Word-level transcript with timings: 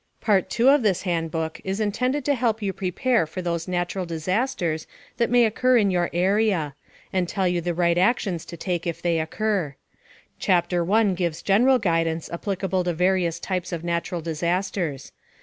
Part 0.19 0.59
II 0.59 0.67
of 0.69 0.81
this 0.81 1.03
handbook 1.03 1.57
(pages 1.63 1.77
69 1.77 1.77
86) 1.77 1.77
is 1.77 1.85
intended 1.85 2.25
to 2.25 2.33
help 2.39 2.61
you 2.63 2.73
prepare 2.73 3.27
for 3.27 3.43
those 3.43 3.67
natural 3.67 4.07
disasters 4.07 4.87
that 5.17 5.29
may 5.29 5.45
occur 5.45 5.77
in 5.77 5.91
your 5.91 6.09
area, 6.11 6.73
and 7.13 7.29
tell 7.29 7.47
you 7.47 7.61
the 7.61 7.75
right 7.75 7.99
actions 7.99 8.43
to 8.45 8.57
take 8.57 8.87
if 8.87 8.99
they 9.03 9.19
occur. 9.19 9.75
Chapter 10.39 10.83
1 10.83 11.15
(pages 11.15 11.43
71 11.45 11.81
74) 11.81 11.81
gives 11.83 11.83
general 11.83 12.01
guidance 12.01 12.29
applicable 12.33 12.83
to 12.85 12.93
various 12.93 13.39
types 13.39 13.71
of 13.71 13.83
natural 13.83 14.21
disasters. 14.21 15.11